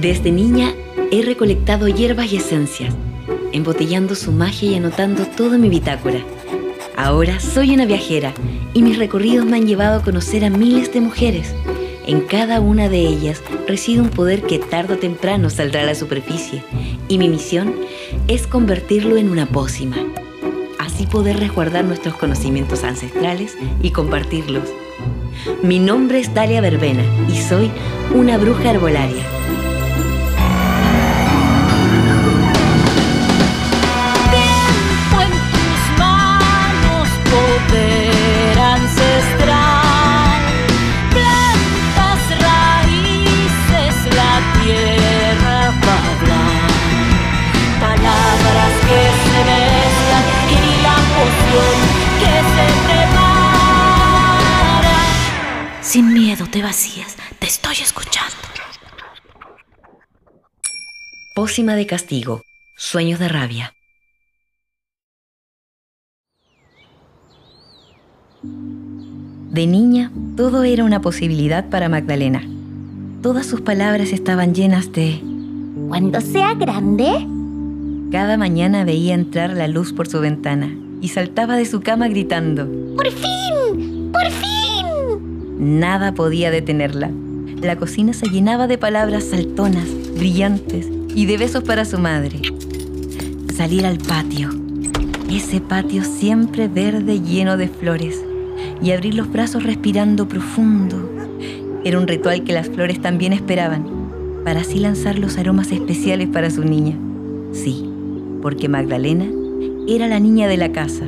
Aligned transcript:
Desde 0.00 0.30
niña 0.30 0.74
he 1.10 1.22
recolectado 1.22 1.88
hierbas 1.88 2.32
y 2.32 2.36
esencias, 2.36 2.94
embotellando 3.50 4.14
su 4.14 4.30
magia 4.30 4.70
y 4.70 4.74
anotando 4.76 5.26
todo 5.26 5.58
mi 5.58 5.68
bitácora. 5.68 6.20
Ahora 6.96 7.40
soy 7.40 7.74
una 7.74 7.84
viajera 7.84 8.32
y 8.74 8.82
mis 8.82 8.96
recorridos 8.96 9.44
me 9.44 9.56
han 9.56 9.66
llevado 9.66 9.98
a 9.98 10.02
conocer 10.04 10.44
a 10.44 10.50
miles 10.50 10.92
de 10.92 11.00
mujeres. 11.00 11.52
En 12.06 12.20
cada 12.20 12.60
una 12.60 12.88
de 12.88 13.00
ellas 13.00 13.42
reside 13.66 14.00
un 14.00 14.10
poder 14.10 14.42
que 14.42 14.60
tarde 14.60 14.94
o 14.94 14.98
temprano 14.98 15.50
saldrá 15.50 15.82
a 15.82 15.86
la 15.86 15.96
superficie 15.96 16.62
y 17.08 17.18
mi 17.18 17.28
misión 17.28 17.74
es 18.28 18.46
convertirlo 18.46 19.16
en 19.16 19.30
una 19.30 19.46
pócima. 19.46 19.96
Así 20.78 21.06
poder 21.06 21.40
resguardar 21.40 21.84
nuestros 21.84 22.14
conocimientos 22.14 22.84
ancestrales 22.84 23.56
y 23.82 23.90
compartirlos. 23.90 24.68
Mi 25.64 25.80
nombre 25.80 26.20
es 26.20 26.32
Dalia 26.32 26.60
Verbena 26.60 27.02
y 27.28 27.36
soy 27.36 27.68
una 28.14 28.38
bruja 28.38 28.70
herbolaria. 28.70 29.24
Sin 55.88 56.12
miedo 56.12 56.44
te 56.44 56.60
vacías, 56.60 57.16
te 57.38 57.46
estoy 57.46 57.76
escuchando. 57.82 58.36
Pócima 61.34 61.76
de 61.76 61.86
castigo. 61.86 62.42
Sueños 62.76 63.18
de 63.18 63.28
rabia. 63.28 63.72
De 68.42 69.66
niña, 69.66 70.12
todo 70.36 70.62
era 70.62 70.84
una 70.84 71.00
posibilidad 71.00 71.70
para 71.70 71.88
Magdalena. 71.88 72.42
Todas 73.22 73.46
sus 73.46 73.62
palabras 73.62 74.12
estaban 74.12 74.54
llenas 74.54 74.92
de... 74.92 75.22
Cuando 75.88 76.20
sea 76.20 76.52
grande, 76.52 77.26
Cada 78.12 78.36
mañana 78.36 78.84
veía 78.84 79.14
entrar 79.14 79.54
la 79.54 79.68
luz 79.68 79.94
por 79.94 80.06
su 80.06 80.20
ventana 80.20 80.70
y 81.00 81.08
saltaba 81.08 81.56
de 81.56 81.64
su 81.64 81.80
cama 81.80 82.08
gritando. 82.08 82.68
¡por 82.94 83.10
fin! 83.10 84.12
¡Por 84.12 84.30
fin! 84.30 84.57
Nada 85.58 86.14
podía 86.14 86.52
detenerla. 86.52 87.10
La 87.60 87.74
cocina 87.74 88.12
se 88.12 88.28
llenaba 88.28 88.68
de 88.68 88.78
palabras 88.78 89.24
saltonas, 89.24 89.88
brillantes 90.16 90.88
y 91.14 91.26
de 91.26 91.36
besos 91.36 91.64
para 91.64 91.84
su 91.84 91.98
madre. 91.98 92.40
Salir 93.56 93.84
al 93.84 93.98
patio, 93.98 94.50
ese 95.28 95.60
patio 95.60 96.04
siempre 96.04 96.68
verde 96.68 97.20
lleno 97.20 97.56
de 97.56 97.66
flores, 97.66 98.24
y 98.80 98.92
abrir 98.92 99.14
los 99.14 99.32
brazos 99.32 99.64
respirando 99.64 100.28
profundo. 100.28 101.10
Era 101.84 101.98
un 101.98 102.06
ritual 102.06 102.44
que 102.44 102.52
las 102.52 102.68
flores 102.68 103.02
también 103.02 103.32
esperaban, 103.32 103.84
para 104.44 104.60
así 104.60 104.78
lanzar 104.78 105.18
los 105.18 105.38
aromas 105.38 105.72
especiales 105.72 106.28
para 106.28 106.50
su 106.50 106.62
niña. 106.62 106.96
Sí, 107.52 107.84
porque 108.42 108.68
Magdalena 108.68 109.26
era 109.88 110.06
la 110.06 110.20
niña 110.20 110.46
de 110.46 110.56
la 110.56 110.70
casa, 110.70 111.04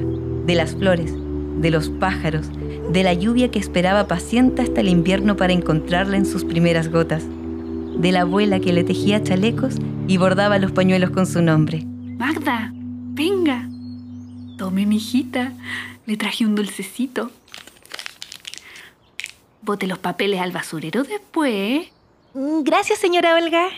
de 0.46 0.54
las 0.56 0.74
flores, 0.74 1.14
de 1.60 1.70
los 1.70 1.88
pájaros, 1.88 2.46
de 2.90 3.04
la 3.04 3.14
lluvia 3.14 3.50
que 3.50 3.60
esperaba 3.60 4.08
paciente 4.08 4.62
hasta 4.62 4.80
el 4.80 4.88
invierno 4.88 5.36
para 5.36 5.52
encontrarla 5.52 6.16
en 6.16 6.26
sus 6.26 6.44
primeras 6.44 6.90
gotas, 6.90 7.24
de 7.24 8.12
la 8.12 8.22
abuela 8.22 8.58
que 8.58 8.72
le 8.72 8.82
tejía 8.82 9.22
chalecos 9.22 9.76
y 10.08 10.16
bordaba 10.16 10.58
los 10.58 10.72
pañuelos 10.72 11.10
con 11.10 11.26
su 11.26 11.40
nombre. 11.40 11.84
Magda, 11.84 12.72
venga. 12.74 13.68
Tome, 14.58 14.86
mi 14.86 14.96
hijita. 14.96 15.52
Le 16.06 16.16
traje 16.16 16.44
un 16.44 16.56
dulcecito. 16.56 17.30
Bote 19.62 19.86
los 19.86 19.98
papeles 19.98 20.40
al 20.40 20.50
basurero 20.50 21.04
después. 21.04 21.86
Gracias, 22.34 22.98
señora 22.98 23.36
Olga. 23.36 23.68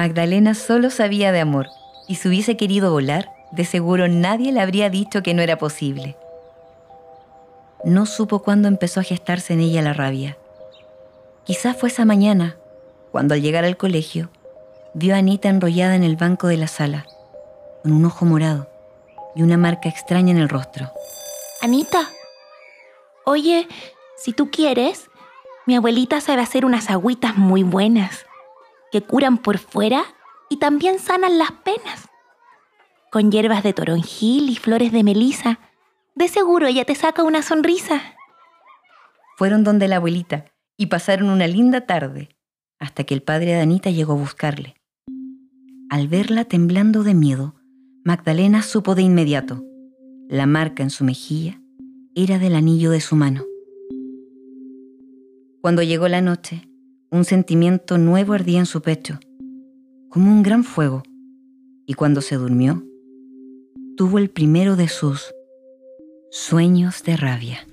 Magdalena 0.00 0.54
solo 0.54 0.88
sabía 0.88 1.30
de 1.30 1.40
amor, 1.40 1.68
y 2.08 2.14
si 2.14 2.26
hubiese 2.28 2.56
querido 2.56 2.90
volar, 2.90 3.34
de 3.52 3.66
seguro 3.66 4.08
nadie 4.08 4.50
le 4.50 4.62
habría 4.62 4.88
dicho 4.88 5.22
que 5.22 5.34
no 5.34 5.42
era 5.42 5.58
posible. 5.58 6.16
No 7.84 8.06
supo 8.06 8.38
cuándo 8.38 8.66
empezó 8.66 9.00
a 9.00 9.02
gestarse 9.02 9.52
en 9.52 9.60
ella 9.60 9.82
la 9.82 9.92
rabia. 9.92 10.38
Quizás 11.44 11.76
fue 11.76 11.90
esa 11.90 12.06
mañana, 12.06 12.56
cuando 13.12 13.34
al 13.34 13.42
llegar 13.42 13.66
al 13.66 13.76
colegio, 13.76 14.30
vio 14.94 15.14
a 15.14 15.18
Anita 15.18 15.50
enrollada 15.50 15.96
en 15.96 16.04
el 16.04 16.16
banco 16.16 16.46
de 16.46 16.56
la 16.56 16.66
sala, 16.66 17.04
con 17.82 17.92
un 17.92 18.06
ojo 18.06 18.24
morado 18.24 18.70
y 19.36 19.42
una 19.42 19.58
marca 19.58 19.90
extraña 19.90 20.30
en 20.30 20.38
el 20.38 20.48
rostro. 20.48 20.90
Anita, 21.60 22.08
oye, 23.26 23.68
si 24.16 24.32
tú 24.32 24.50
quieres, 24.50 25.10
mi 25.66 25.76
abuelita 25.76 26.22
sabe 26.22 26.40
hacer 26.40 26.64
unas 26.64 26.88
agüitas 26.88 27.36
muy 27.36 27.64
buenas, 27.64 28.24
que 28.90 29.02
curan 29.02 29.38
por 29.38 29.58
fuera 29.58 30.04
y 30.48 30.58
también 30.58 30.98
sanan 30.98 31.38
las 31.38 31.52
penas. 31.52 32.08
Con 33.10 33.30
hierbas 33.30 33.62
de 33.62 33.72
toronjil 33.72 34.50
y 34.50 34.56
flores 34.56 34.92
de 34.92 35.02
melisa, 35.02 35.58
de 36.14 36.28
seguro 36.28 36.66
ella 36.66 36.84
te 36.84 36.94
saca 36.94 37.22
una 37.22 37.42
sonrisa. 37.42 38.00
Fueron 39.36 39.64
donde 39.64 39.88
la 39.88 39.96
abuelita 39.96 40.46
y 40.76 40.86
pasaron 40.86 41.30
una 41.30 41.46
linda 41.46 41.86
tarde, 41.86 42.36
hasta 42.78 43.04
que 43.04 43.14
el 43.14 43.22
padre 43.22 43.52
de 43.52 43.60
Anita 43.60 43.90
llegó 43.90 44.12
a 44.12 44.16
buscarle. 44.16 44.74
Al 45.90 46.08
verla 46.08 46.44
temblando 46.44 47.02
de 47.02 47.14
miedo, 47.14 47.54
Magdalena 48.04 48.62
supo 48.62 48.94
de 48.94 49.02
inmediato. 49.02 49.62
La 50.28 50.46
marca 50.46 50.82
en 50.82 50.90
su 50.90 51.04
mejilla 51.04 51.60
era 52.14 52.38
del 52.38 52.54
anillo 52.54 52.90
de 52.90 53.00
su 53.00 53.16
mano. 53.16 53.44
Cuando 55.60 55.82
llegó 55.82 56.08
la 56.08 56.22
noche, 56.22 56.69
un 57.10 57.24
sentimiento 57.24 57.98
nuevo 57.98 58.34
ardía 58.34 58.60
en 58.60 58.66
su 58.66 58.82
pecho, 58.82 59.18
como 60.08 60.30
un 60.30 60.44
gran 60.44 60.62
fuego, 60.62 61.02
y 61.84 61.94
cuando 61.94 62.20
se 62.20 62.36
durmió, 62.36 62.84
tuvo 63.96 64.18
el 64.18 64.30
primero 64.30 64.76
de 64.76 64.86
sus 64.88 65.34
sueños 66.30 67.02
de 67.02 67.16
rabia. 67.16 67.66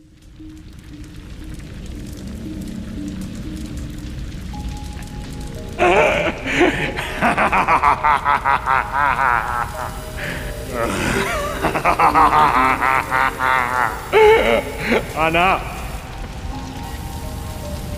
¡Ana! 15.15 15.59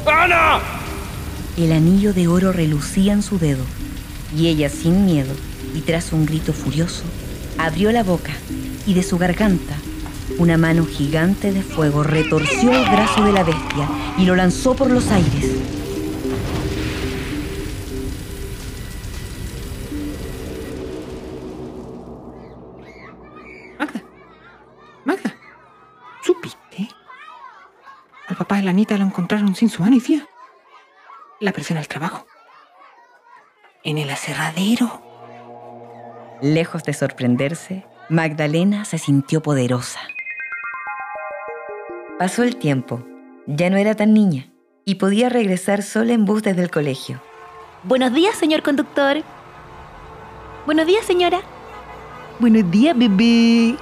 ¡Ana! 0.05 0.78
El 1.57 1.71
anillo 1.71 2.13
de 2.13 2.27
oro 2.27 2.51
relucía 2.51 3.13
en 3.13 3.21
su 3.21 3.37
dedo, 3.37 3.63
y 4.35 4.47
ella 4.47 4.69
sin 4.69 5.05
miedo, 5.05 5.33
y 5.75 5.81
tras 5.81 6.13
un 6.13 6.25
grito 6.25 6.53
furioso, 6.53 7.03
abrió 7.57 7.91
la 7.91 8.03
boca, 8.03 8.31
y 8.85 8.93
de 8.93 9.03
su 9.03 9.17
garganta, 9.17 9.75
una 10.37 10.57
mano 10.57 10.85
gigante 10.85 11.51
de 11.51 11.63
fuego 11.63 12.03
retorció 12.03 12.71
el 12.71 12.89
brazo 12.89 13.23
de 13.23 13.33
la 13.33 13.43
bestia 13.43 13.89
y 14.17 14.25
lo 14.25 14.35
lanzó 14.35 14.75
por 14.75 14.89
los 14.89 15.09
aires. 15.09 15.51
Magda, 23.77 24.03
Magda, 25.03 25.35
¿supiste? 26.23 26.89
Al 28.27 28.37
papá 28.37 28.57
de 28.57 28.63
la 28.63 28.69
Anita 28.69 28.97
lo 28.97 29.05
encontraron 29.05 29.55
sin 29.55 29.69
su 29.69 29.81
mano 29.81 29.97
y 29.97 29.99
fía. 29.99 30.28
La 31.39 31.53
presión 31.53 31.77
al 31.77 31.87
trabajo. 31.87 32.27
En 33.83 33.97
el 33.97 34.09
aserradero. 34.09 35.01
Lejos 36.41 36.83
de 36.83 36.93
sorprenderse, 36.93 37.85
Magdalena 38.09 38.83
se 38.83 38.97
sintió 38.97 39.41
poderosa. 39.41 40.01
Pasó 42.17 42.43
el 42.43 42.57
tiempo, 42.57 43.05
ya 43.45 43.69
no 43.69 43.77
era 43.77 43.95
tan 43.95 44.13
niña 44.13 44.51
y 44.83 44.95
podía 44.95 45.29
regresar 45.29 45.81
sola 45.81 46.11
en 46.11 46.25
bus 46.25 46.43
desde 46.43 46.61
el 46.61 46.71
colegio. 46.71 47.21
Buenos 47.83 48.13
días, 48.13 48.35
señor 48.35 48.61
conductor. 48.61 49.23
Buenos 50.65 50.87
días, 50.87 51.05
señora. 51.05 51.39
Buenos 52.39 52.69
días, 52.69 52.97
bebé. 52.97 53.77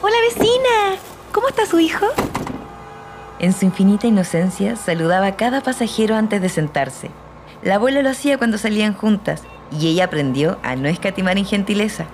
Hola, 0.00 0.16
vecina. 0.26 0.96
¿Cómo 1.32 1.48
está 1.48 1.66
su 1.66 1.78
hijo? 1.80 2.06
En 3.40 3.52
su 3.52 3.64
infinita 3.64 4.06
inocencia 4.06 4.74
saludaba 4.74 5.26
a 5.26 5.36
cada 5.36 5.62
pasajero 5.62 6.16
antes 6.16 6.42
de 6.42 6.48
sentarse. 6.48 7.10
La 7.62 7.76
abuela 7.76 8.02
lo 8.02 8.10
hacía 8.10 8.36
cuando 8.36 8.58
salían 8.58 8.94
juntas 8.94 9.42
y 9.70 9.88
ella 9.88 10.04
aprendió 10.04 10.58
a 10.62 10.74
no 10.74 10.88
escatimar 10.88 11.38
en 11.38 11.44
gentileza, 11.44 12.06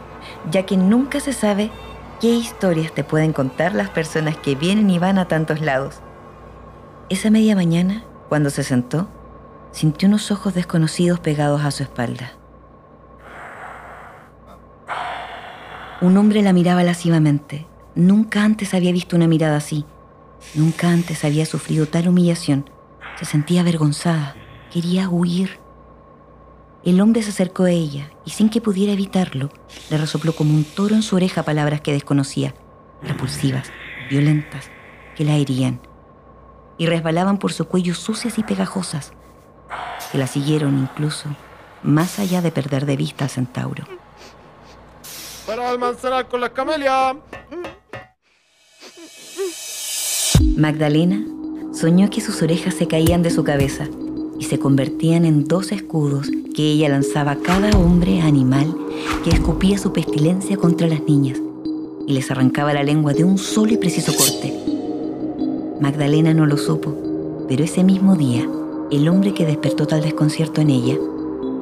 ya 0.51 0.65
que 0.67 0.77
nunca 0.77 1.21
se 1.21 1.33
sabe 1.33 1.71
qué 2.21 2.29
historias 2.29 2.93
te 2.93 3.05
pueden 3.05 3.33
contar 3.33 3.75
las 3.75 3.89
personas 3.89 4.37
que 4.37 4.55
vienen 4.55 4.91
y 4.91 4.99
van 4.99 5.19
a 5.19 5.27
tantos 5.27 5.61
lados. 5.61 6.01
Esa 7.09 7.31
media 7.31 7.55
mañana, 7.55 8.05
cuando 8.29 8.51
se 8.51 8.63
sentó, 8.63 9.09
sintió 9.73 10.09
unos 10.09 10.31
ojos 10.31 10.55
desconocidos 10.55 11.21
pegados 11.21 11.63
a 11.65 11.71
su 11.71 11.83
espalda. 11.83 12.33
Un 16.01 16.17
hombre 16.19 16.43
la 16.43 16.53
miraba 16.53 16.83
lascivamente. 16.83 17.67
Nunca 17.95 18.43
antes 18.43 18.75
había 18.75 18.93
visto 18.93 19.17
una 19.17 19.27
mirada 19.27 19.57
así. 19.57 19.87
Nunca 20.55 20.89
antes 20.89 21.25
había 21.25 21.47
sufrido 21.47 21.87
tal 21.87 22.09
humillación. 22.09 22.71
Se 23.19 23.25
sentía 23.25 23.63
avergonzada. 23.63 24.37
Quería 24.73 25.09
huir. 25.09 25.59
El 26.85 27.01
hombre 27.01 27.23
se 27.23 27.31
acercó 27.31 27.65
a 27.65 27.71
ella 27.71 28.11
y 28.27 28.31
sin 28.31 28.51
que 28.51 28.61
pudiera 28.61 28.93
evitarlo, 28.93 29.49
le 29.89 29.97
resopló 29.97 30.35
como 30.35 30.53
un 30.53 30.65
toro 30.65 30.95
en 30.95 31.03
su 31.03 31.17
oreja 31.17 31.43
palabras 31.43 31.81
que 31.81 31.93
desconocía, 31.93 32.55
repulsivas, 33.03 33.71
violentas, 34.11 34.71
que 35.17 35.25
la 35.25 35.37
herían, 35.37 35.81
y 36.77 36.87
resbalaban 36.87 37.39
por 37.39 37.55
su 37.55 37.67
cuello 37.67 37.95
sucias 37.95 38.39
y 38.39 38.43
pegajosas, 38.43 39.13
que 40.13 40.19
la 40.19 40.27
siguieron 40.27 40.79
incluso 40.79 41.31
más 41.83 42.19
allá 42.19 42.43
de 42.43 42.51
perder 42.51 42.85
de 42.85 42.97
vista 42.97 43.25
al 43.25 43.31
centauro. 43.31 43.85
Para 45.47 45.71
almanzar 45.71 46.29
con 46.29 46.41
la 46.41 46.51
camelia. 46.51 47.17
Magdalena 50.57 51.27
soñó 51.73 52.09
que 52.11 52.21
sus 52.21 52.41
orejas 52.41 52.75
se 52.75 52.87
caían 52.87 53.25
de 53.25 53.31
su 53.31 53.43
cabeza 53.43 53.89
y 54.39 54.45
se 54.45 54.61
convertían 54.61 55.25
en 55.25 55.45
dos 55.45 55.73
escudos 55.73 56.31
que 56.55 56.71
ella 56.71 56.89
lanzaba 56.89 57.33
a 57.33 57.39
cada 57.41 57.77
hombre 57.77 58.21
animal 58.21 58.73
que 59.25 59.31
escupía 59.31 59.79
su 59.79 59.93
pestilencia 59.93 60.57
contra 60.57 60.87
las 60.87 61.03
niñas 61.03 61.41
y 62.07 62.13
les 62.13 62.31
arrancaba 62.31 62.73
la 62.73 62.85
lengua 62.85 63.15
de 63.15 63.25
un 63.25 63.37
solo 63.37 63.73
y 63.73 63.79
preciso 63.79 64.13
corte. 64.15 64.55
Magdalena 65.81 66.33
no 66.35 66.47
lo 66.47 66.57
supo, 66.57 66.95
pero 67.49 67.65
ese 67.65 67.83
mismo 67.83 68.15
día, 68.15 68.49
el 68.93 69.09
hombre 69.09 69.35
que 69.35 69.47
despertó 69.47 69.89
tal 69.89 70.03
desconcierto 70.03 70.61
en 70.61 70.71
ella 70.71 70.97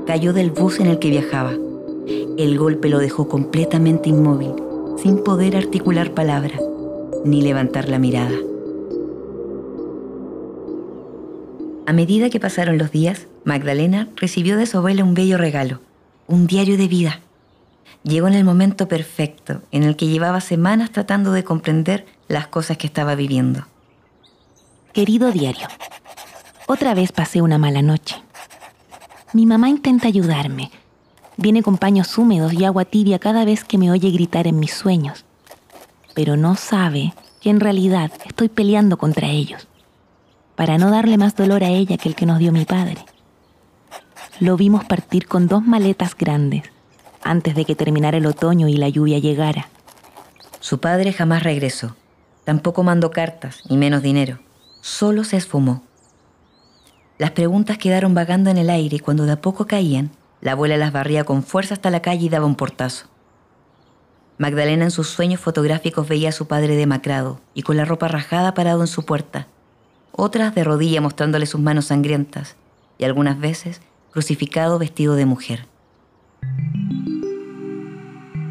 cayó 0.07 0.35
del 0.35 0.51
bus 0.51 0.81
en 0.81 0.89
el 0.89 0.99
que 0.99 1.09
viajaba. 1.09 1.55
El 2.37 2.59
golpe 2.59 2.91
lo 2.91 2.99
dejó 2.99 3.27
completamente 3.27 4.11
inmóvil, 4.11 4.53
sin 5.03 5.25
poder 5.25 5.57
articular 5.57 6.13
palabra, 6.13 6.61
ni 7.25 7.41
levantar 7.41 7.89
la 7.89 7.99
mirada. 7.99 8.35
A 11.93 11.95
medida 11.95 12.31
que 12.31 12.41
pasaron 12.41 12.79
los 12.79 12.91
días, 12.91 13.27
Magdalena 13.45 14.09
recibió 14.17 14.57
de 14.57 14.65
su 14.65 14.79
abuela 14.79 15.05
un 15.05 15.13
bello 15.13 15.37
regalo, 15.37 15.83
un 16.27 16.47
diario 16.47 16.79
de 16.79 16.89
vida. 16.89 17.21
Llegó 18.03 18.29
en 18.29 18.33
el 18.33 18.45
momento 18.45 18.89
perfecto, 18.89 19.61
en 19.73 19.83
el 19.83 19.95
que 19.95 20.07
llevaba 20.07 20.41
semanas 20.41 20.91
tratando 20.91 21.33
de 21.33 21.45
comprender 21.45 22.07
las 22.29 22.47
cosas 22.47 22.79
que 22.79 22.87
estaba 22.87 23.15
viviendo. 23.15 23.67
Querido 24.95 25.33
diario, 25.33 25.69
otra 26.67 26.95
vez 26.95 27.13
pasé 27.13 27.43
una 27.43 27.59
mala 27.59 27.83
noche. 27.83 28.17
Mi 29.35 29.45
mamá 29.45 29.69
intenta 29.69 30.09
ayudarme. 30.09 30.71
Viene 31.37 31.63
con 31.63 31.77
paños 31.77 32.17
húmedos 32.17 32.55
y 32.55 32.65
agua 32.65 32.87
tibia 32.87 33.19
cada 33.19 33.45
vez 33.45 33.65
que 33.65 33.77
me 33.77 33.91
oye 33.91 34.11
gritar 34.13 34.47
en 34.47 34.59
mis 34.59 34.73
sueños. 34.73 35.27
Pero 36.15 36.39
no 36.39 36.57
sabe 36.57 37.13
que 37.43 37.51
en 37.51 37.61
realidad 37.61 38.11
estoy 38.25 38.49
peleando 38.49 38.97
contra 38.97 39.29
ellos 39.29 39.69
para 40.63 40.79
no 40.79 40.93
darle 40.93 41.19
más 41.19 41.35
dolor 41.35 41.65
a 41.65 41.71
ella 41.71 41.97
que 41.97 42.09
el 42.09 42.15
que 42.15 42.25
nos 42.25 42.39
dio 42.39 42.53
mi 42.53 42.65
padre. 42.65 43.05
Lo 44.39 44.57
vimos 44.57 44.85
partir 44.85 45.27
con 45.27 45.49
dos 45.49 45.65
maletas 45.65 46.17
grandes 46.17 46.63
antes 47.21 47.57
de 47.57 47.65
que 47.65 47.75
terminara 47.75 48.19
el 48.19 48.27
otoño 48.27 48.69
y 48.69 48.77
la 48.77 48.89
lluvia 48.89 49.19
llegara. 49.19 49.67
Su 50.61 50.79
padre 50.79 51.13
jamás 51.13 51.43
regresó. 51.43 51.97
Tampoco 52.45 52.85
mandó 52.85 53.11
cartas, 53.11 53.65
ni 53.69 53.77
menos 53.77 54.03
dinero. 54.05 54.39
Solo 54.83 55.25
se 55.25 55.37
esfumó. 55.37 55.83
Las 57.19 57.33
preguntas 57.33 57.77
quedaron 57.77 58.15
vagando 58.15 58.49
en 58.49 58.59
el 58.59 58.71
aire 58.71 58.99
y 58.99 59.01
cuando 59.01 59.27
de 59.27 59.33
a 59.33 59.41
poco 59.41 59.67
caían, 59.67 60.13
la 60.41 60.53
abuela 60.53 60.77
las 60.77 60.93
barría 60.93 61.25
con 61.25 61.43
fuerza 61.43 61.75
hasta 61.75 61.91
la 61.91 62.03
calle 62.03 62.27
y 62.27 62.29
daba 62.29 62.47
un 62.47 62.55
portazo. 62.55 63.07
Magdalena 64.39 64.85
en 64.85 64.93
sus 64.93 65.09
sueños 65.09 65.41
fotográficos 65.41 66.07
veía 66.07 66.29
a 66.29 66.33
su 66.33 66.47
padre 66.47 66.77
demacrado 66.77 67.41
y 67.53 67.63
con 67.63 67.77
la 67.77 67.85
ropa 67.85 68.07
rajada 68.07 68.55
parado 68.55 68.83
en 68.83 68.87
su 68.87 69.05
puerta, 69.05 69.49
otras 70.13 70.55
de 70.55 70.65
rodilla 70.65 71.01
mostrándole 71.01 71.47
sus 71.47 71.61
manos 71.61 71.87
sangrientas 71.87 72.57
y 72.99 73.05
algunas 73.05 73.41
veces 73.41 73.81
crucificado 74.13 74.79
vestido 74.79 75.17
de 75.17 75.27
mujer. 75.27 75.67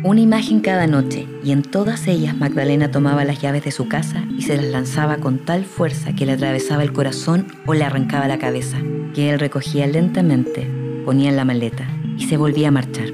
Una 0.03 0.19
imagen 0.19 0.61
cada 0.61 0.87
noche 0.87 1.27
y 1.43 1.51
en 1.51 1.61
todas 1.61 2.07
ellas 2.07 2.35
Magdalena 2.35 2.89
tomaba 2.89 3.23
las 3.23 3.39
llaves 3.39 3.63
de 3.63 3.71
su 3.71 3.87
casa 3.87 4.23
y 4.35 4.41
se 4.41 4.57
las 4.57 4.65
lanzaba 4.65 5.17
con 5.17 5.45
tal 5.45 5.63
fuerza 5.63 6.15
que 6.15 6.25
le 6.25 6.31
atravesaba 6.31 6.81
el 6.81 6.91
corazón 6.91 7.45
o 7.67 7.75
le 7.75 7.83
arrancaba 7.83 8.27
la 8.27 8.39
cabeza, 8.39 8.79
que 9.13 9.29
él 9.29 9.39
recogía 9.39 9.85
lentamente, 9.85 10.67
ponía 11.05 11.29
en 11.29 11.35
la 11.35 11.45
maleta 11.45 11.87
y 12.17 12.25
se 12.25 12.37
volvía 12.37 12.69
a 12.69 12.71
marchar. 12.71 13.09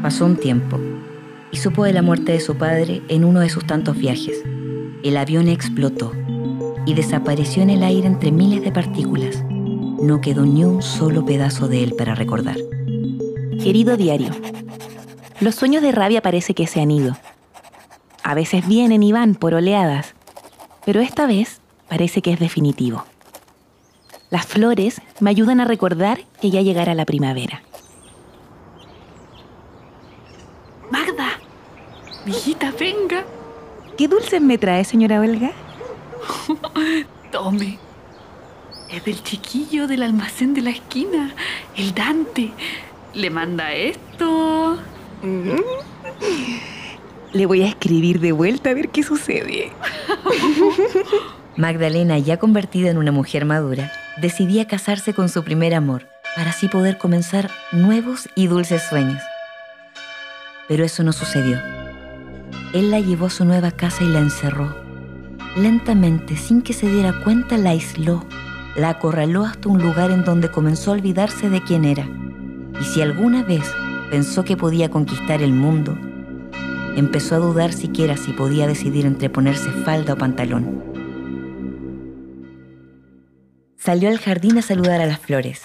Pasó 0.00 0.24
un 0.24 0.36
tiempo 0.36 0.80
y 1.50 1.58
supo 1.58 1.84
de 1.84 1.92
la 1.92 2.00
muerte 2.00 2.32
de 2.32 2.40
su 2.40 2.56
padre 2.56 3.02
en 3.08 3.26
uno 3.26 3.40
de 3.40 3.50
sus 3.50 3.66
tantos 3.66 3.98
viajes 3.98 4.42
el 5.02 5.16
avión 5.16 5.48
explotó 5.48 6.12
y 6.86 6.94
desapareció 6.94 7.62
en 7.62 7.70
el 7.70 7.82
aire 7.82 8.06
entre 8.06 8.32
miles 8.32 8.62
de 8.62 8.72
partículas. 8.72 9.42
No 9.48 10.20
quedó 10.20 10.44
ni 10.44 10.64
un 10.64 10.82
solo 10.82 11.24
pedazo 11.24 11.68
de 11.68 11.82
él 11.82 11.94
para 11.96 12.14
recordar. 12.14 12.56
Querido 13.62 13.96
diario, 13.96 14.30
los 15.40 15.54
sueños 15.54 15.82
de 15.82 15.92
rabia 15.92 16.22
parece 16.22 16.54
que 16.54 16.66
se 16.66 16.80
han 16.80 16.90
ido. 16.90 17.16
A 18.22 18.34
veces 18.34 18.66
vienen 18.66 19.02
y 19.02 19.12
van 19.12 19.34
por 19.34 19.54
oleadas, 19.54 20.14
pero 20.84 21.00
esta 21.00 21.26
vez 21.26 21.60
parece 21.88 22.22
que 22.22 22.32
es 22.32 22.38
definitivo. 22.38 23.04
Las 24.30 24.46
flores 24.46 25.00
me 25.20 25.30
ayudan 25.30 25.60
a 25.60 25.64
recordar 25.64 26.20
que 26.40 26.50
ya 26.50 26.62
llegará 26.62 26.94
la 26.94 27.04
primavera. 27.04 27.62
Magda, 30.90 31.38
hijita, 32.26 32.72
venga. 32.78 33.24
¿Qué 33.96 34.08
dulces 34.08 34.40
me 34.40 34.58
trae, 34.58 34.84
señora 34.84 35.20
Olga? 35.20 35.52
Tome. 37.32 37.78
Es 38.90 39.04
del 39.04 39.22
chiquillo 39.22 39.86
del 39.86 40.02
almacén 40.02 40.54
de 40.54 40.62
la 40.62 40.70
esquina, 40.70 41.34
el 41.76 41.94
Dante. 41.94 42.52
Le 43.14 43.30
manda 43.30 43.72
esto. 43.72 44.78
Le 47.32 47.46
voy 47.46 47.62
a 47.62 47.68
escribir 47.68 48.20
de 48.20 48.32
vuelta 48.32 48.70
a 48.70 48.74
ver 48.74 48.88
qué 48.88 49.02
sucede. 49.02 49.72
Magdalena, 51.56 52.18
ya 52.18 52.38
convertida 52.38 52.90
en 52.90 52.98
una 52.98 53.12
mujer 53.12 53.44
madura, 53.44 53.92
decidía 54.20 54.66
casarse 54.66 55.14
con 55.14 55.28
su 55.28 55.44
primer 55.44 55.74
amor 55.74 56.06
para 56.34 56.50
así 56.50 56.68
poder 56.68 56.98
comenzar 56.98 57.50
nuevos 57.72 58.28
y 58.34 58.46
dulces 58.46 58.82
sueños. 58.82 59.22
Pero 60.68 60.84
eso 60.84 61.02
no 61.02 61.12
sucedió. 61.12 61.58
Él 62.72 62.90
la 62.90 63.00
llevó 63.00 63.26
a 63.26 63.30
su 63.30 63.44
nueva 63.44 63.70
casa 63.70 64.02
y 64.02 64.08
la 64.08 64.20
encerró. 64.20 64.74
Lentamente, 65.56 66.36
sin 66.36 66.62
que 66.62 66.72
se 66.72 66.88
diera 66.88 67.22
cuenta, 67.22 67.58
la 67.58 67.70
aisló, 67.70 68.24
la 68.76 68.88
acorraló 68.88 69.44
hasta 69.44 69.68
un 69.68 69.82
lugar 69.82 70.10
en 70.10 70.24
donde 70.24 70.50
comenzó 70.50 70.90
a 70.90 70.94
olvidarse 70.94 71.50
de 71.50 71.62
quién 71.62 71.84
era. 71.84 72.08
Y 72.80 72.84
si 72.84 73.02
alguna 73.02 73.42
vez 73.42 73.70
pensó 74.10 74.44
que 74.44 74.56
podía 74.56 74.90
conquistar 74.90 75.42
el 75.42 75.52
mundo, 75.52 75.96
empezó 76.96 77.34
a 77.34 77.38
dudar 77.38 77.72
siquiera 77.74 78.16
si 78.16 78.32
podía 78.32 78.66
decidir 78.66 79.04
entre 79.04 79.28
ponerse 79.28 79.70
falda 79.70 80.14
o 80.14 80.16
pantalón. 80.16 80.82
Salió 83.76 84.08
al 84.08 84.18
jardín 84.18 84.58
a 84.58 84.62
saludar 84.62 85.00
a 85.00 85.06
las 85.06 85.18
flores, 85.18 85.62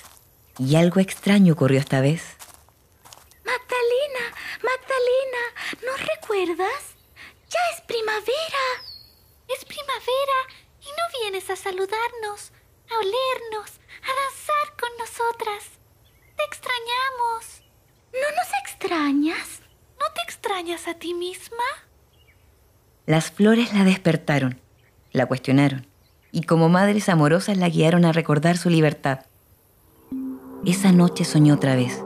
y 0.58 0.76
algo 0.76 1.00
extraño 1.00 1.54
ocurrió 1.54 1.80
esta 1.80 2.02
vez. 2.02 2.36
Magdalena, 3.46 4.34
Magdalena, 4.64 5.44
¿no 5.86 6.06
recuerdas? 6.16 6.87
Ya 7.50 7.60
es 7.74 7.82
primavera. 7.82 8.66
Es 9.48 9.64
primavera 9.66 10.40
y 10.82 10.86
no 10.86 11.22
vienes 11.22 11.50
a 11.50 11.56
saludarnos, 11.56 12.52
a 12.90 12.96
olernos, 13.00 13.80
a 14.04 14.12
danzar 14.22 14.68
con 14.80 14.90
nosotras. 15.00 15.64
Te 16.36 16.44
extrañamos. 16.44 17.64
¿No 18.14 18.28
nos 18.36 18.50
extrañas? 18.64 19.62
¿No 20.00 20.06
te 20.14 20.22
extrañas 20.22 20.88
a 20.88 20.94
ti 20.96 21.14
misma? 21.14 21.64
Las 23.06 23.32
flores 23.32 23.74
la 23.74 23.86
despertaron, 23.86 24.62
la 25.12 25.26
cuestionaron 25.26 25.88
y 26.32 26.44
como 26.44 26.70
madres 26.70 27.10
amorosas 27.10 27.58
la 27.58 27.70
guiaron 27.70 28.06
a 28.06 28.12
recordar 28.12 28.58
su 28.58 28.70
libertad. 28.70 29.22
Esa 30.66 30.92
noche 30.92 31.24
soñó 31.24 31.56
otra 31.56 31.76
vez. 31.76 32.02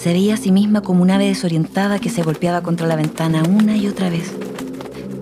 Se 0.00 0.14
veía 0.14 0.32
a 0.32 0.38
sí 0.38 0.50
misma 0.50 0.80
como 0.80 1.02
un 1.02 1.10
ave 1.10 1.26
desorientada 1.26 1.98
que 1.98 2.08
se 2.08 2.22
golpeaba 2.22 2.62
contra 2.62 2.86
la 2.86 2.96
ventana 2.96 3.42
una 3.42 3.76
y 3.76 3.86
otra 3.86 4.08
vez. 4.08 4.34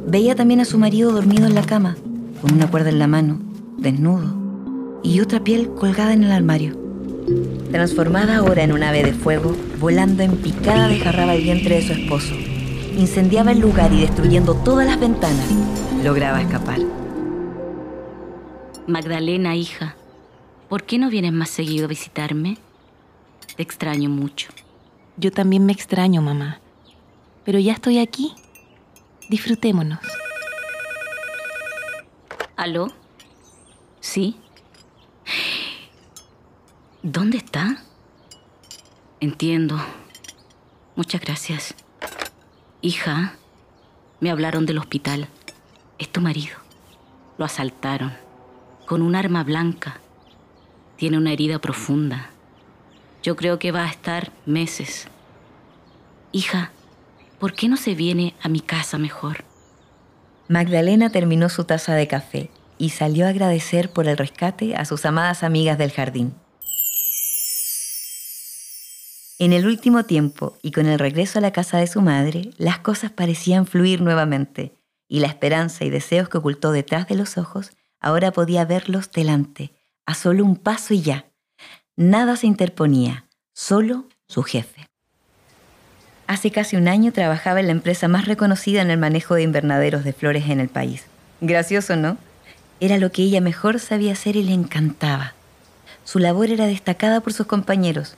Veía 0.06 0.36
también 0.36 0.60
a 0.60 0.64
su 0.64 0.78
marido 0.78 1.10
dormido 1.10 1.48
en 1.48 1.56
la 1.56 1.66
cama, 1.66 1.96
con 2.40 2.52
una 2.52 2.70
cuerda 2.70 2.90
en 2.90 3.00
la 3.00 3.08
mano, 3.08 3.40
desnudo, 3.76 5.00
y 5.02 5.18
otra 5.18 5.42
piel 5.42 5.70
colgada 5.70 6.12
en 6.12 6.22
el 6.22 6.30
armario. 6.30 6.78
Transformada 7.72 8.36
ahora 8.36 8.62
en 8.62 8.70
un 8.70 8.84
ave 8.84 9.02
de 9.02 9.14
fuego, 9.14 9.56
volando 9.80 10.22
en 10.22 10.36
picada 10.36 10.86
desgarraba 10.86 11.34
el 11.34 11.42
vientre 11.42 11.74
de 11.74 11.82
su 11.82 11.94
esposo. 11.94 12.36
Incendiaba 12.96 13.50
el 13.50 13.58
lugar 13.58 13.92
y 13.92 14.02
destruyendo 14.02 14.54
todas 14.54 14.86
las 14.86 15.00
ventanas, 15.00 15.48
lograba 16.04 16.40
escapar. 16.40 16.78
Magdalena, 18.86 19.56
hija, 19.56 19.96
¿por 20.68 20.84
qué 20.84 20.98
no 20.98 21.10
vienes 21.10 21.32
más 21.32 21.50
seguido 21.50 21.86
a 21.86 21.88
visitarme? 21.88 22.58
Te 23.56 23.64
extraño 23.64 24.08
mucho. 24.08 24.50
Yo 25.18 25.32
también 25.32 25.66
me 25.66 25.72
extraño, 25.72 26.22
mamá. 26.22 26.60
Pero 27.44 27.58
ya 27.58 27.72
estoy 27.72 27.98
aquí. 27.98 28.34
Disfrutémonos. 29.28 29.98
¿Aló? 32.56 32.92
¿Sí? 33.98 34.36
¿Dónde 37.02 37.38
está? 37.38 37.82
Entiendo. 39.18 39.76
Muchas 40.94 41.20
gracias. 41.20 41.74
Hija, 42.80 43.34
me 44.20 44.30
hablaron 44.30 44.66
del 44.66 44.78
hospital. 44.78 45.28
Es 45.98 46.12
tu 46.12 46.20
marido. 46.20 46.56
Lo 47.38 47.44
asaltaron 47.44 48.12
con 48.86 49.02
un 49.02 49.16
arma 49.16 49.42
blanca. 49.42 50.00
Tiene 50.96 51.18
una 51.18 51.32
herida 51.32 51.58
profunda. 51.58 52.30
Yo 53.22 53.36
creo 53.36 53.58
que 53.58 53.72
va 53.72 53.84
a 53.84 53.90
estar 53.90 54.32
meses. 54.46 55.08
Hija, 56.32 56.72
¿por 57.38 57.54
qué 57.54 57.68
no 57.68 57.76
se 57.76 57.94
viene 57.94 58.34
a 58.42 58.48
mi 58.48 58.60
casa 58.60 58.98
mejor? 58.98 59.44
Magdalena 60.48 61.10
terminó 61.10 61.48
su 61.48 61.64
taza 61.64 61.94
de 61.94 62.06
café 62.06 62.50
y 62.78 62.90
salió 62.90 63.26
a 63.26 63.30
agradecer 63.30 63.90
por 63.90 64.06
el 64.06 64.16
rescate 64.16 64.76
a 64.76 64.84
sus 64.84 65.04
amadas 65.04 65.42
amigas 65.42 65.78
del 65.78 65.92
jardín. 65.92 66.34
En 69.40 69.52
el 69.52 69.66
último 69.66 70.04
tiempo 70.04 70.56
y 70.62 70.72
con 70.72 70.86
el 70.86 70.98
regreso 70.98 71.38
a 71.38 71.42
la 71.42 71.52
casa 71.52 71.78
de 71.78 71.86
su 71.86 72.02
madre, 72.02 72.50
las 72.56 72.80
cosas 72.80 73.12
parecían 73.12 73.66
fluir 73.66 74.00
nuevamente, 74.00 74.74
y 75.06 75.20
la 75.20 75.28
esperanza 75.28 75.84
y 75.84 75.90
deseos 75.90 76.28
que 76.28 76.38
ocultó 76.38 76.72
detrás 76.72 77.06
de 77.08 77.14
los 77.14 77.38
ojos 77.38 77.70
ahora 78.00 78.32
podía 78.32 78.64
verlos 78.64 79.10
delante, 79.12 79.72
a 80.06 80.14
solo 80.14 80.44
un 80.44 80.56
paso 80.56 80.92
y 80.92 81.02
ya. 81.02 81.26
Nada 82.00 82.36
se 82.36 82.46
interponía, 82.46 83.24
solo 83.54 84.04
su 84.28 84.44
jefe. 84.44 84.86
Hace 86.28 86.52
casi 86.52 86.76
un 86.76 86.86
año 86.86 87.12
trabajaba 87.12 87.58
en 87.58 87.66
la 87.66 87.72
empresa 87.72 88.06
más 88.06 88.26
reconocida 88.26 88.82
en 88.82 88.92
el 88.92 88.98
manejo 88.98 89.34
de 89.34 89.42
invernaderos 89.42 90.04
de 90.04 90.12
flores 90.12 90.48
en 90.48 90.60
el 90.60 90.68
país. 90.68 91.06
Gracioso, 91.40 91.96
¿no? 91.96 92.16
Era 92.78 92.98
lo 92.98 93.10
que 93.10 93.22
ella 93.22 93.40
mejor 93.40 93.80
sabía 93.80 94.12
hacer 94.12 94.36
y 94.36 94.44
le 94.44 94.52
encantaba. 94.52 95.34
Su 96.04 96.20
labor 96.20 96.50
era 96.50 96.66
destacada 96.66 97.20
por 97.20 97.32
sus 97.32 97.48
compañeros, 97.48 98.16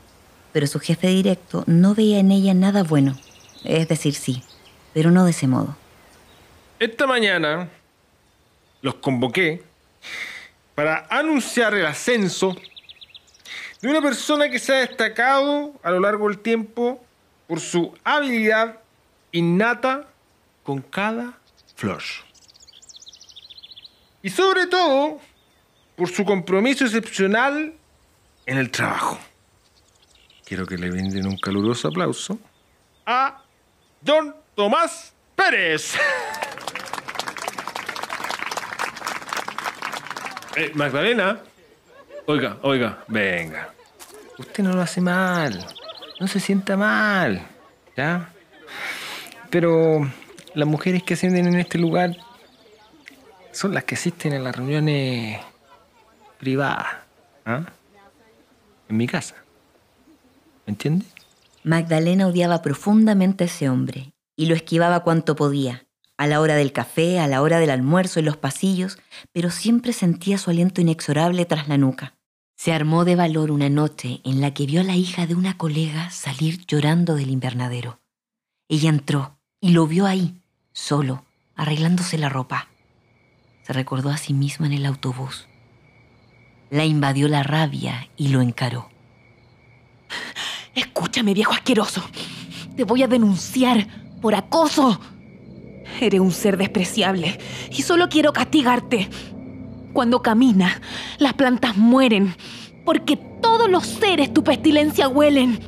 pero 0.52 0.66
su 0.66 0.78
jefe 0.78 1.06
directo 1.06 1.64
no 1.66 1.94
veía 1.94 2.18
en 2.18 2.32
ella 2.32 2.52
nada 2.52 2.82
bueno. 2.82 3.16
Es 3.64 3.88
decir, 3.88 4.12
sí, 4.12 4.42
pero 4.92 5.10
no 5.10 5.24
de 5.24 5.30
ese 5.30 5.46
modo. 5.46 5.74
Esta 6.78 7.06
mañana 7.06 7.70
los 8.82 8.96
convoqué 8.96 9.62
para 10.74 11.06
anunciar 11.08 11.72
el 11.72 11.86
ascenso 11.86 12.54
de 13.80 13.88
una 13.88 14.02
persona 14.02 14.48
que 14.48 14.58
se 14.58 14.74
ha 14.74 14.78
destacado 14.80 15.72
a 15.82 15.90
lo 15.90 16.00
largo 16.00 16.28
del 16.28 16.38
tiempo 16.38 17.02
por 17.46 17.60
su 17.60 17.94
habilidad 18.04 18.78
innata 19.32 20.06
con 20.62 20.82
cada 20.82 21.38
flor. 21.74 22.02
Y 24.22 24.28
sobre 24.28 24.66
todo 24.66 25.20
por 25.96 26.08
su 26.10 26.24
compromiso 26.24 26.84
excepcional 26.84 27.74
en 28.46 28.58
el 28.58 28.70
trabajo. 28.70 29.18
Quiero 30.44 30.66
que 30.66 30.76
le 30.76 30.90
brinden 30.90 31.26
un 31.26 31.38
caluroso 31.38 31.88
aplauso 31.88 32.38
a 33.06 33.42
John 34.06 34.34
Tomás 34.54 35.12
Pérez. 35.34 35.94
Eh, 40.56 40.72
Magdalena. 40.74 41.40
Oiga, 42.30 42.58
oiga, 42.62 43.02
venga. 43.08 43.74
Usted 44.38 44.62
no 44.62 44.72
lo 44.72 44.82
hace 44.82 45.00
mal. 45.00 45.66
No 46.20 46.28
se 46.28 46.38
sienta 46.38 46.76
mal. 46.76 47.44
¿Ya? 47.96 48.32
Pero 49.50 50.08
las 50.54 50.68
mujeres 50.68 51.02
que 51.02 51.14
ascienden 51.14 51.48
en 51.48 51.58
este 51.58 51.76
lugar 51.76 52.16
son 53.50 53.74
las 53.74 53.82
que 53.82 53.96
asisten 53.96 54.32
a 54.34 54.38
las 54.38 54.54
reuniones 54.54 55.40
privadas. 56.38 56.86
¿ah? 57.46 57.64
En 58.88 58.96
mi 58.96 59.08
casa. 59.08 59.34
¿Me 60.66 60.70
entiende? 60.70 61.06
Magdalena 61.64 62.28
odiaba 62.28 62.62
profundamente 62.62 63.42
a 63.42 63.46
ese 63.48 63.68
hombre 63.68 64.12
y 64.36 64.46
lo 64.46 64.54
esquivaba 64.54 65.00
cuanto 65.00 65.34
podía, 65.34 65.84
a 66.16 66.28
la 66.28 66.40
hora 66.40 66.54
del 66.54 66.72
café, 66.72 67.18
a 67.18 67.26
la 67.26 67.42
hora 67.42 67.58
del 67.58 67.70
almuerzo, 67.70 68.20
en 68.20 68.26
los 68.26 68.36
pasillos, 68.36 68.98
pero 69.32 69.50
siempre 69.50 69.92
sentía 69.92 70.38
su 70.38 70.50
aliento 70.50 70.80
inexorable 70.80 71.44
tras 71.44 71.66
la 71.66 71.76
nuca. 71.76 72.14
Se 72.62 72.74
armó 72.74 73.06
de 73.06 73.16
valor 73.16 73.50
una 73.50 73.70
noche 73.70 74.20
en 74.22 74.42
la 74.42 74.52
que 74.52 74.66
vio 74.66 74.82
a 74.82 74.84
la 74.84 74.94
hija 74.94 75.26
de 75.26 75.34
una 75.34 75.56
colega 75.56 76.10
salir 76.10 76.66
llorando 76.66 77.14
del 77.14 77.30
invernadero. 77.30 78.00
Ella 78.68 78.90
entró 78.90 79.38
y 79.62 79.70
lo 79.70 79.86
vio 79.86 80.04
ahí, 80.04 80.42
solo, 80.74 81.24
arreglándose 81.56 82.18
la 82.18 82.28
ropa. 82.28 82.68
Se 83.62 83.72
recordó 83.72 84.10
a 84.10 84.18
sí 84.18 84.34
misma 84.34 84.66
en 84.66 84.74
el 84.74 84.84
autobús. 84.84 85.48
La 86.68 86.84
invadió 86.84 87.28
la 87.28 87.42
rabia 87.42 88.10
y 88.18 88.28
lo 88.28 88.42
encaró. 88.42 88.90
Escúchame, 90.74 91.32
viejo 91.32 91.54
asqueroso. 91.54 92.04
Te 92.76 92.84
voy 92.84 93.02
a 93.02 93.08
denunciar 93.08 93.86
por 94.20 94.34
acoso. 94.34 95.00
Eres 95.98 96.20
un 96.20 96.30
ser 96.30 96.58
despreciable 96.58 97.40
y 97.70 97.80
solo 97.80 98.10
quiero 98.10 98.34
castigarte. 98.34 99.08
Cuando 99.92 100.22
caminas, 100.22 100.80
las 101.18 101.34
plantas 101.34 101.76
mueren 101.76 102.34
porque 102.84 103.16
todos 103.16 103.70
los 103.70 103.86
seres 103.86 104.32
tu 104.32 104.42
pestilencia 104.44 105.08
huelen. 105.08 105.60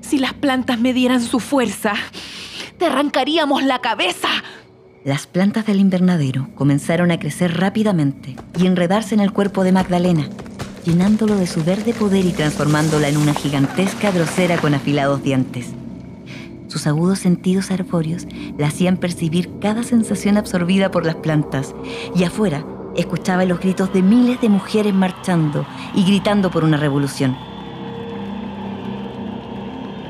Si 0.00 0.18
las 0.18 0.34
plantas 0.34 0.78
me 0.78 0.92
dieran 0.92 1.22
su 1.22 1.40
fuerza, 1.40 1.94
te 2.78 2.86
arrancaríamos 2.86 3.64
la 3.64 3.80
cabeza. 3.80 4.28
Las 5.04 5.26
plantas 5.26 5.66
del 5.66 5.80
invernadero 5.80 6.48
comenzaron 6.54 7.10
a 7.10 7.18
crecer 7.18 7.58
rápidamente 7.58 8.36
y 8.58 8.66
enredarse 8.66 9.14
en 9.14 9.20
el 9.20 9.32
cuerpo 9.32 9.64
de 9.64 9.72
Magdalena, 9.72 10.28
llenándolo 10.84 11.36
de 11.36 11.46
su 11.46 11.62
verde 11.62 11.92
poder 11.92 12.24
y 12.24 12.32
transformándola 12.32 13.08
en 13.08 13.16
una 13.16 13.34
gigantesca 13.34 14.10
grosera 14.10 14.58
con 14.58 14.74
afilados 14.74 15.22
dientes. 15.22 15.72
Sus 16.68 16.86
agudos 16.86 17.18
sentidos 17.18 17.70
arbóreos 17.70 18.26
la 18.58 18.68
hacían 18.68 18.96
percibir 18.96 19.50
cada 19.60 19.82
sensación 19.82 20.36
absorbida 20.36 20.90
por 20.90 21.04
las 21.04 21.16
plantas, 21.16 21.74
y 22.16 22.24
afuera 22.24 22.64
escuchaba 22.96 23.44
los 23.44 23.60
gritos 23.60 23.92
de 23.92 24.02
miles 24.02 24.40
de 24.40 24.48
mujeres 24.48 24.94
marchando 24.94 25.66
y 25.94 26.04
gritando 26.04 26.50
por 26.50 26.64
una 26.64 26.76
revolución. 26.76 27.36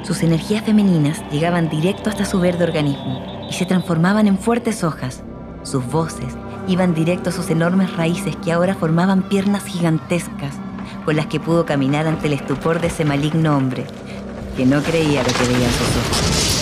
Sus 0.03 0.23
energías 0.23 0.65
femeninas 0.65 1.23
llegaban 1.31 1.71
directo 1.71 2.11
hasta 2.11 2.27
su 2.27 2.39
verde 2.39 2.65
organismo 2.65 3.47
y 3.49 3.55
se 3.55 3.65
transformaban 3.65 4.27
en 4.27 4.39
fuertes 4.39 4.85
hojas. 4.85 5.23
Sus 5.63 5.87
voces 5.87 6.37
iban 6.69 6.95
directo 6.95 7.31
a 7.31 7.33
sus 7.33 7.49
enormes 7.51 7.97
raíces 7.97 8.37
que 8.37 8.53
ahora 8.53 8.75
formaban 8.75 9.23
piernas 9.29 9.65
gigantescas 9.65 10.55
con 11.05 11.17
las 11.17 11.27
que 11.27 11.41
pudo 11.41 11.65
caminar 11.65 12.07
ante 12.07 12.27
el 12.27 12.35
estupor 12.35 12.81
de 12.81 12.89
ese 12.89 13.05
maligno 13.05 13.57
hombre, 13.57 13.87
que 14.57 14.67
no 14.67 14.83
creía 14.83 15.23
lo 15.23 15.33
que 15.33 15.53
veía 15.53 15.67
en 15.67 15.73
sus. 15.73 16.54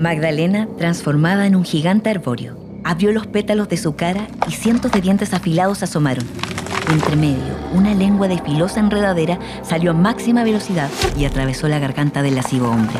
Magdalena, 0.00 0.68
transformada 0.78 1.46
en 1.46 1.56
un 1.56 1.64
gigante 1.64 2.08
arbóreo, 2.08 2.56
abrió 2.84 3.10
los 3.10 3.26
pétalos 3.26 3.68
de 3.68 3.76
su 3.76 3.96
cara 3.96 4.28
y 4.48 4.52
cientos 4.52 4.92
de 4.92 5.00
dientes 5.00 5.34
afilados 5.34 5.82
asomaron. 5.82 6.24
Entre 6.92 7.16
medio, 7.16 7.56
una 7.74 7.92
lengua 7.94 8.28
de 8.28 8.38
filosa 8.38 8.78
enredadera 8.78 9.40
salió 9.62 9.90
a 9.90 9.94
máxima 9.94 10.44
velocidad 10.44 10.88
y 11.18 11.24
atravesó 11.24 11.66
la 11.66 11.80
garganta 11.80 12.22
del 12.22 12.36
lascivo 12.36 12.68
hombre. 12.68 12.96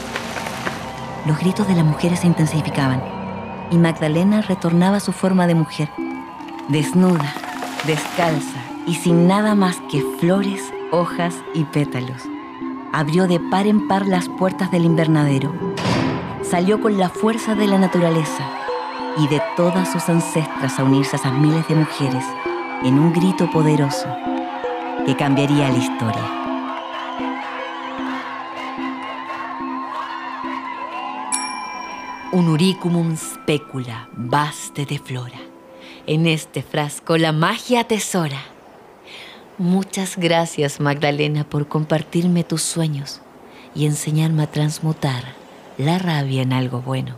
Los 1.25 1.39
gritos 1.39 1.69
de 1.69 1.75
las 1.75 1.85
mujeres 1.85 2.21
se 2.21 2.27
intensificaban 2.27 3.01
y 3.71 3.79
Magdalena 3.79 4.43
retornaba 4.43 4.97
a 4.97 5.01
su 5.01 5.13
forma 5.13 5.47
de 5.47 5.55
mujer, 5.55 5.89
desnuda, 6.69 7.33
descalza 7.87 8.59
y 8.89 8.97
sin 8.97 9.29
nada 9.29 9.55
más 9.55 9.77
que 9.89 10.03
flores, 10.19 10.63
hojas 10.91 11.37
y 11.55 11.63
pétalos. 11.63 12.23
Abrió 12.93 13.29
de 13.29 13.39
par 13.39 13.69
en 13.69 13.87
par 13.87 14.09
las 14.09 14.29
puertas 14.29 14.73
del 14.73 14.85
invernadero. 14.85 15.55
Salió 16.51 16.81
con 16.81 16.97
la 16.97 17.11
fuerza 17.11 17.55
de 17.55 17.67
la 17.67 17.77
naturaleza 17.77 18.51
y 19.19 19.29
de 19.29 19.39
todas 19.55 19.93
sus 19.93 20.09
ancestras 20.09 20.79
a 20.79 20.85
unirse 20.85 21.17
a 21.17 21.19
esas 21.19 21.35
miles 21.35 21.69
de 21.69 21.75
mujeres 21.75 22.25
en 22.83 22.99
un 22.99 23.13
grito 23.13 23.51
poderoso 23.51 24.09
que 25.05 25.15
cambiaría 25.15 25.69
la 25.69 25.77
historia. 25.77 26.23
Unuricumum 32.33 33.15
specula, 33.15 34.09
vaste 34.15 34.87
de 34.87 34.99
flora. 34.99 35.41
En 36.07 36.27
este 36.27 36.63
frasco 36.63 37.19
la 37.19 37.33
magia 37.33 37.81
atesora. 37.81 38.41
Muchas 39.59 40.17
gracias, 40.17 40.81
Magdalena, 40.81 41.45
por 41.45 41.69
compartirme 41.69 42.43
tus 42.43 42.63
sueños 42.63 43.21
y 43.75 43.85
enseñarme 43.85 44.45
a 44.45 44.51
transmutar 44.51 45.38
la 45.79 45.99
rabia 45.99 46.43
en 46.43 46.53
algo 46.53 46.83
bueno. 46.83 47.17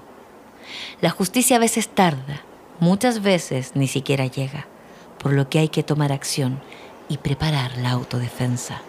La 1.01 1.11
justicia 1.11 1.57
a 1.57 1.59
veces 1.59 1.89
tarda, 1.89 2.43
muchas 2.79 3.23
veces 3.23 3.73
ni 3.75 3.89
siquiera 3.89 4.27
llega, 4.27 4.67
por 5.19 5.33
lo 5.33 5.49
que 5.49 5.59
hay 5.59 5.69
que 5.69 5.83
tomar 5.83 6.13
acción 6.13 6.61
y 7.09 7.19
preparar 7.19 7.77
la 7.79 7.91
autodefensa. 7.91 8.83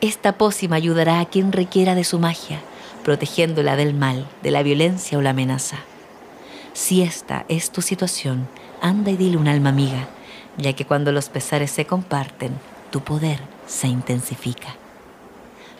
Esta 0.00 0.36
pócima 0.36 0.76
ayudará 0.76 1.20
a 1.20 1.26
quien 1.26 1.52
requiera 1.52 1.94
de 1.94 2.04
su 2.04 2.18
magia, 2.18 2.60
protegiéndola 3.04 3.76
del 3.76 3.94
mal, 3.94 4.26
de 4.42 4.50
la 4.50 4.62
violencia 4.62 5.18
o 5.18 5.22
la 5.22 5.30
amenaza. 5.30 5.78
Si 6.72 7.02
esta 7.02 7.44
es 7.48 7.70
tu 7.70 7.82
situación, 7.82 8.48
anda 8.80 9.10
y 9.10 9.16
dile 9.16 9.36
un 9.36 9.46
alma 9.46 9.68
amiga, 9.68 10.08
ya 10.56 10.72
que 10.72 10.84
cuando 10.84 11.12
los 11.12 11.28
pesares 11.28 11.70
se 11.70 11.84
comparten, 11.86 12.52
tu 12.90 13.00
poder 13.00 13.40
se 13.66 13.88
intensifica. 13.88 14.74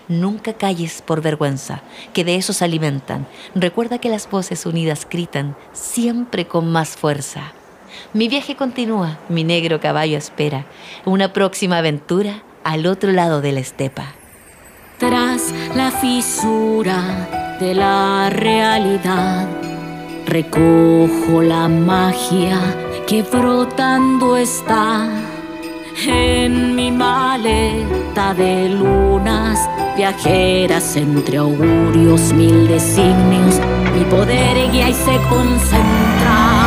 Nunca 0.08 0.52
calles 0.52 1.02
por 1.02 1.23
vergüenza, 1.23 1.82
que 2.12 2.25
de 2.25 2.37
eso 2.37 2.52
se 2.52 2.64
alimentan. 2.64 3.26
Recuerda 3.54 3.99
que 3.99 4.11
las 4.11 4.28
voces 4.30 4.66
unidas 4.66 5.06
gritan 5.11 5.56
siempre 5.73 6.46
con 6.46 6.70
más 6.70 6.90
fuerza. 6.90 7.52
Mi 8.12 8.28
viaje 8.28 8.56
continúa, 8.56 9.18
mi 9.28 9.44
negro 9.44 9.80
caballo 9.80 10.18
espera 10.18 10.66
una 11.04 11.32
próxima 11.32 11.78
aventura 11.78 12.42
al 12.64 12.87
otro 12.87 13.12
lado 13.12 13.40
de 13.40 13.52
la 13.52 13.61
estepa. 13.61 14.14
Tras 14.99 15.52
la 15.75 15.90
fisura 15.90 17.56
de 17.61 17.75
la 17.75 18.30
realidad, 18.30 19.49
recojo 20.26 21.42
la 21.42 21.68
magia 21.68 22.61
que 23.06 23.23
brotando 23.23 24.37
está 24.37 25.08
en 25.96 26.74
mi 26.74 26.90
maleta 26.90 28.34
de 28.34 28.68
lunas 28.68 29.58
viajeras 29.96 30.96
entre 30.96 31.38
augurios, 31.38 32.32
mil 32.32 32.66
designios, 32.66 33.60
mi 33.94 34.04
poder 34.04 34.70
guía 34.72 34.88
y 34.90 34.94
se 34.94 35.16
concentra. 35.28 36.63